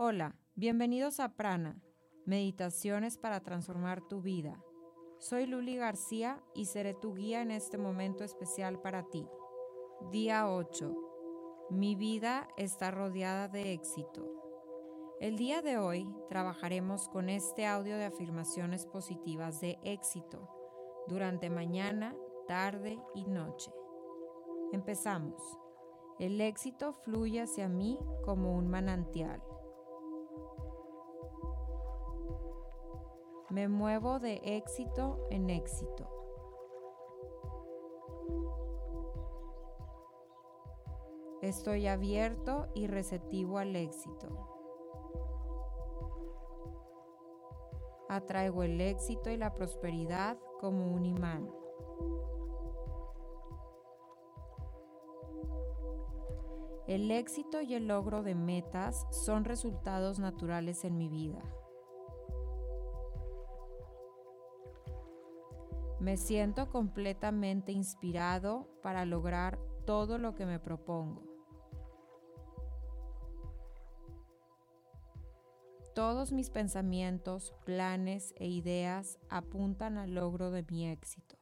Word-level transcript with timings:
Hola, 0.00 0.36
bienvenidos 0.54 1.18
a 1.18 1.30
Prana, 1.34 1.82
Meditaciones 2.24 3.18
para 3.18 3.40
transformar 3.40 4.00
tu 4.00 4.22
vida. 4.22 4.62
Soy 5.18 5.46
Luli 5.46 5.74
García 5.74 6.40
y 6.54 6.66
seré 6.66 6.94
tu 6.94 7.14
guía 7.14 7.42
en 7.42 7.50
este 7.50 7.78
momento 7.78 8.22
especial 8.22 8.80
para 8.80 9.08
ti. 9.08 9.26
Día 10.12 10.48
8. 10.48 11.66
Mi 11.70 11.96
vida 11.96 12.46
está 12.56 12.92
rodeada 12.92 13.48
de 13.48 13.72
éxito. 13.72 14.24
El 15.20 15.36
día 15.36 15.62
de 15.62 15.78
hoy 15.78 16.08
trabajaremos 16.28 17.08
con 17.08 17.28
este 17.28 17.66
audio 17.66 17.96
de 17.96 18.04
afirmaciones 18.04 18.86
positivas 18.86 19.60
de 19.60 19.80
éxito 19.82 20.48
durante 21.08 21.50
mañana, 21.50 22.14
tarde 22.46 23.02
y 23.16 23.24
noche. 23.24 23.72
Empezamos. 24.70 25.58
El 26.20 26.40
éxito 26.40 26.92
fluye 26.92 27.42
hacia 27.42 27.68
mí 27.68 27.98
como 28.24 28.54
un 28.56 28.68
manantial. 28.68 29.42
Me 33.50 33.66
muevo 33.66 34.18
de 34.18 34.42
éxito 34.44 35.26
en 35.30 35.48
éxito. 35.48 36.06
Estoy 41.40 41.86
abierto 41.86 42.66
y 42.74 42.88
receptivo 42.88 43.56
al 43.56 43.74
éxito. 43.74 44.28
Atraigo 48.10 48.64
el 48.64 48.80
éxito 48.82 49.30
y 49.30 49.38
la 49.38 49.54
prosperidad 49.54 50.36
como 50.60 50.92
un 50.92 51.06
imán. 51.06 51.50
El 56.86 57.10
éxito 57.10 57.62
y 57.62 57.74
el 57.74 57.86
logro 57.86 58.22
de 58.22 58.34
metas 58.34 59.06
son 59.10 59.44
resultados 59.44 60.18
naturales 60.18 60.84
en 60.84 60.98
mi 60.98 61.08
vida. 61.08 61.42
Me 66.00 66.16
siento 66.16 66.70
completamente 66.70 67.72
inspirado 67.72 68.68
para 68.82 69.04
lograr 69.04 69.58
todo 69.84 70.18
lo 70.18 70.34
que 70.34 70.46
me 70.46 70.60
propongo. 70.60 71.22
Todos 75.94 76.30
mis 76.30 76.50
pensamientos, 76.50 77.52
planes 77.64 78.32
e 78.36 78.46
ideas 78.46 79.18
apuntan 79.28 79.98
al 79.98 80.14
logro 80.14 80.52
de 80.52 80.64
mi 80.70 80.88
éxito. 80.88 81.36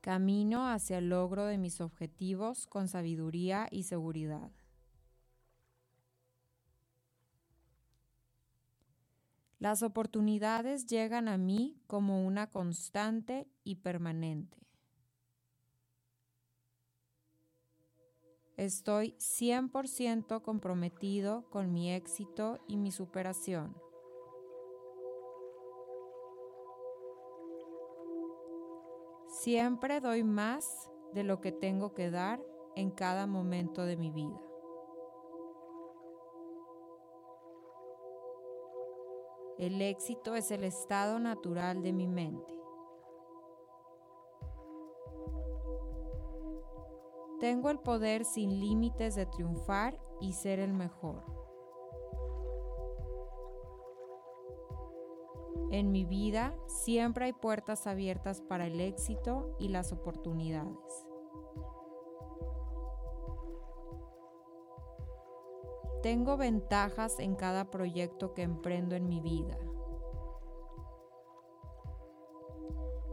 Camino 0.00 0.68
hacia 0.68 0.98
el 0.98 1.08
logro 1.08 1.46
de 1.46 1.56
mis 1.56 1.80
objetivos 1.80 2.66
con 2.66 2.88
sabiduría 2.88 3.68
y 3.70 3.84
seguridad. 3.84 4.50
Las 9.64 9.82
oportunidades 9.82 10.84
llegan 10.88 11.26
a 11.26 11.38
mí 11.38 11.80
como 11.86 12.26
una 12.26 12.50
constante 12.50 13.48
y 13.64 13.76
permanente. 13.76 14.58
Estoy 18.58 19.14
100% 19.18 20.42
comprometido 20.42 21.48
con 21.48 21.72
mi 21.72 21.90
éxito 21.90 22.58
y 22.68 22.76
mi 22.76 22.90
superación. 22.90 23.74
Siempre 29.28 30.02
doy 30.02 30.24
más 30.24 30.90
de 31.14 31.24
lo 31.24 31.40
que 31.40 31.52
tengo 31.52 31.94
que 31.94 32.10
dar 32.10 32.38
en 32.76 32.90
cada 32.90 33.26
momento 33.26 33.86
de 33.86 33.96
mi 33.96 34.10
vida. 34.10 34.42
El 39.58 39.80
éxito 39.80 40.34
es 40.34 40.50
el 40.50 40.64
estado 40.64 41.20
natural 41.20 41.82
de 41.82 41.92
mi 41.92 42.08
mente. 42.08 42.52
Tengo 47.38 47.70
el 47.70 47.78
poder 47.78 48.24
sin 48.24 48.58
límites 48.58 49.14
de 49.14 49.26
triunfar 49.26 50.00
y 50.20 50.32
ser 50.32 50.58
el 50.58 50.72
mejor. 50.72 51.22
En 55.70 55.92
mi 55.92 56.04
vida 56.04 56.56
siempre 56.66 57.26
hay 57.26 57.32
puertas 57.32 57.86
abiertas 57.86 58.40
para 58.40 58.66
el 58.66 58.80
éxito 58.80 59.54
y 59.60 59.68
las 59.68 59.92
oportunidades. 59.92 61.06
Tengo 66.04 66.36
ventajas 66.36 67.18
en 67.18 67.34
cada 67.34 67.70
proyecto 67.70 68.34
que 68.34 68.42
emprendo 68.42 68.94
en 68.94 69.08
mi 69.08 69.22
vida. 69.22 69.56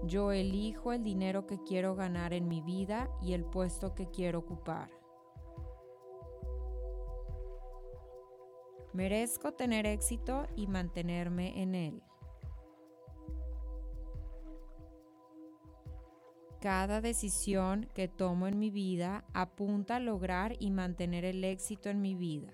Yo 0.04 0.34
elijo 0.34 0.92
el 0.92 1.02
dinero 1.02 1.48
que 1.48 1.58
quiero 1.64 1.96
ganar 1.96 2.34
en 2.34 2.50
mi 2.50 2.60
vida 2.60 3.10
y 3.22 3.32
el 3.32 3.46
puesto 3.46 3.96
que 3.96 4.10
quiero 4.10 4.40
ocupar. 4.40 4.92
Merezco 8.92 9.54
tener 9.54 9.86
éxito 9.86 10.46
y 10.58 10.68
mantenerme 10.68 11.62
en 11.62 11.76
él. 11.76 12.04
Cada 16.60 17.00
decisión 17.00 17.90
que 17.94 18.10
tomo 18.10 18.48
en 18.48 18.60
mi 18.60 18.70
vida 18.70 19.24
apunta 19.34 19.96
a 19.96 20.02
lograr 20.02 20.58
y 20.60 20.72
mantener 20.72 21.24
el 21.24 21.46
éxito 21.46 21.88
en 21.88 22.02
mi 22.02 22.16
vida. 22.16 22.52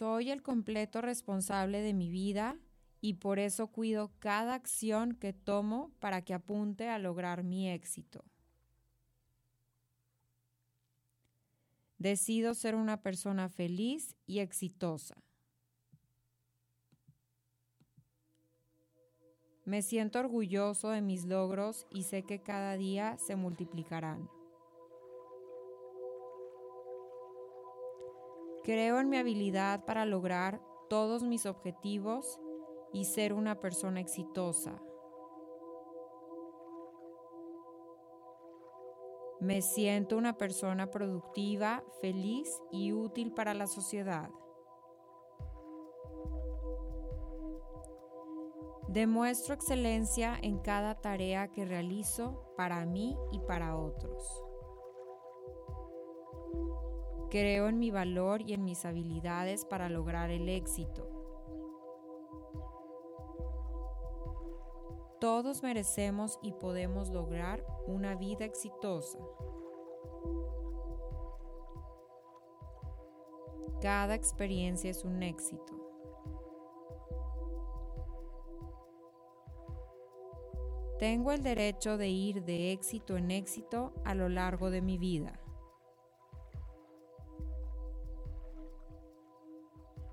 Soy 0.00 0.30
el 0.30 0.42
completo 0.42 1.02
responsable 1.02 1.82
de 1.82 1.92
mi 1.92 2.08
vida 2.08 2.56
y 3.02 3.16
por 3.16 3.38
eso 3.38 3.66
cuido 3.66 4.10
cada 4.18 4.54
acción 4.54 5.12
que 5.12 5.34
tomo 5.34 5.92
para 5.98 6.22
que 6.22 6.32
apunte 6.32 6.88
a 6.88 6.98
lograr 6.98 7.42
mi 7.42 7.68
éxito. 7.68 8.24
Decido 11.98 12.54
ser 12.54 12.76
una 12.76 13.02
persona 13.02 13.50
feliz 13.50 14.16
y 14.24 14.38
exitosa. 14.38 15.22
Me 19.66 19.82
siento 19.82 20.18
orgulloso 20.18 20.88
de 20.88 21.02
mis 21.02 21.26
logros 21.26 21.86
y 21.90 22.04
sé 22.04 22.22
que 22.22 22.40
cada 22.40 22.78
día 22.78 23.18
se 23.18 23.36
multiplicarán. 23.36 24.30
Creo 28.62 29.00
en 29.00 29.08
mi 29.08 29.16
habilidad 29.16 29.84
para 29.84 30.04
lograr 30.04 30.60
todos 30.88 31.22
mis 31.22 31.46
objetivos 31.46 32.38
y 32.92 33.06
ser 33.06 33.32
una 33.32 33.58
persona 33.58 34.00
exitosa. 34.00 34.82
Me 39.40 39.62
siento 39.62 40.18
una 40.18 40.36
persona 40.36 40.90
productiva, 40.90 41.82
feliz 42.02 42.60
y 42.70 42.92
útil 42.92 43.32
para 43.32 43.54
la 43.54 43.66
sociedad. 43.66 44.28
Demuestro 48.88 49.54
excelencia 49.54 50.36
en 50.42 50.58
cada 50.58 51.00
tarea 51.00 51.48
que 51.48 51.64
realizo 51.64 52.52
para 52.56 52.84
mí 52.84 53.16
y 53.32 53.38
para 53.38 53.76
otros. 53.76 54.49
Creo 57.30 57.68
en 57.68 57.78
mi 57.78 57.92
valor 57.92 58.42
y 58.42 58.54
en 58.54 58.64
mis 58.64 58.84
habilidades 58.84 59.64
para 59.64 59.88
lograr 59.88 60.30
el 60.30 60.48
éxito. 60.48 61.08
Todos 65.20 65.62
merecemos 65.62 66.38
y 66.42 66.52
podemos 66.52 67.10
lograr 67.10 67.64
una 67.86 68.14
vida 68.16 68.44
exitosa. 68.44 69.18
Cada 73.80 74.14
experiencia 74.14 74.90
es 74.90 75.04
un 75.04 75.22
éxito. 75.22 75.80
Tengo 80.98 81.32
el 81.32 81.42
derecho 81.42 81.96
de 81.96 82.08
ir 82.08 82.44
de 82.44 82.72
éxito 82.72 83.16
en 83.16 83.30
éxito 83.30 83.94
a 84.04 84.14
lo 84.14 84.28
largo 84.28 84.70
de 84.70 84.82
mi 84.82 84.98
vida. 84.98 85.39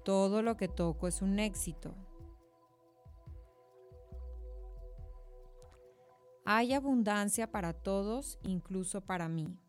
Todo 0.07 0.41
lo 0.41 0.55
que 0.55 0.69
toco 0.69 1.09
es 1.09 1.21
un 1.21 1.37
éxito. 1.37 1.93
Hay 6.45 6.71
abundancia 6.71 7.51
para 7.51 7.73
todos, 7.73 8.39
incluso 8.41 9.01
para 9.01 9.27
mí. 9.27 9.59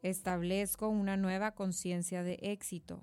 Establezco 0.00 0.88
una 0.88 1.16
nueva 1.16 1.56
conciencia 1.56 2.22
de 2.22 2.38
éxito. 2.40 3.02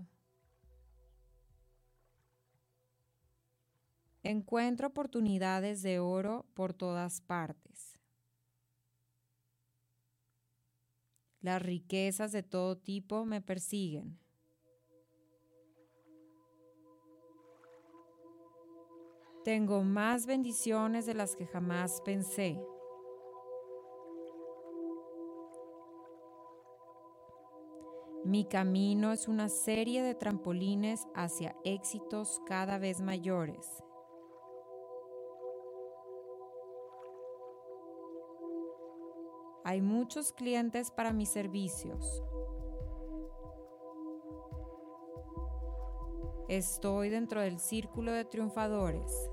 Encuentro 4.23 4.87
oportunidades 4.87 5.81
de 5.81 5.99
oro 5.99 6.45
por 6.53 6.73
todas 6.73 7.19
partes. 7.19 7.96
Las 11.47 11.61
riquezas 11.61 12.33
de 12.33 12.43
todo 12.43 12.77
tipo 12.77 13.23
me 13.23 13.39
persiguen. 13.39 14.19
Tengo 19.45 19.81
más 19.81 20.25
bendiciones 20.25 21.05
de 21.05 21.13
las 21.13 21.37
que 21.37 21.45
jamás 21.45 22.01
pensé. 22.03 22.59
Mi 28.25 28.43
camino 28.43 29.13
es 29.13 29.29
una 29.29 29.47
serie 29.47 30.03
de 30.03 30.15
trampolines 30.15 31.07
hacia 31.15 31.55
éxitos 31.63 32.41
cada 32.45 32.77
vez 32.77 32.99
mayores. 32.99 33.81
Hay 39.67 39.81
muchos 39.81 40.31
clientes 40.31 40.91
para 40.91 41.11
mis 41.11 41.27
servicios. 41.27 42.23
Estoy 46.47 47.09
dentro 47.09 47.41
del 47.41 47.59
círculo 47.59 48.13
de 48.13 48.23
triunfadores. 48.23 49.29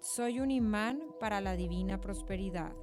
Soy 0.00 0.40
un 0.40 0.50
imán 0.50 1.00
para 1.20 1.40
la 1.40 1.54
divina 1.54 2.00
prosperidad. 2.00 2.74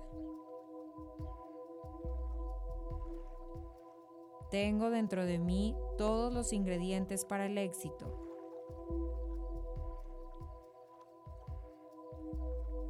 Tengo 4.51 4.89
dentro 4.89 5.25
de 5.25 5.37
mí 5.37 5.75
todos 5.97 6.33
los 6.33 6.53
ingredientes 6.53 7.25
para 7.25 7.47
el 7.47 7.57
éxito. 7.57 8.32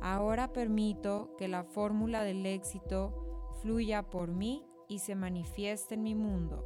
Ahora 0.04 0.52
permito 0.52 1.34
que 1.38 1.48
la 1.48 1.64
fórmula 1.64 2.26
del 2.26 2.46
éxito 2.46 3.54
fluya 3.62 4.04
por 4.04 4.28
mí 4.34 4.66
y 4.90 5.00
se 5.00 5.16
manifieste 5.16 5.96
en 5.96 6.04
mi 6.04 6.14
mundo. 6.14 6.66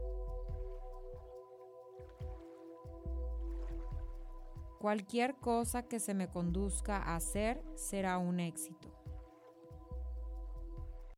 Cualquier 4.80 5.36
cosa 5.36 5.84
que 5.84 6.00
se 6.00 6.16
me 6.16 6.30
conduzca 6.30 6.98
a 6.98 7.16
hacer 7.16 7.64
será 7.76 8.18
un 8.18 8.40
éxito. 8.40 8.97